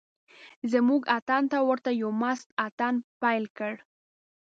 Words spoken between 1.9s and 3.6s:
یو مست اتڼ پیل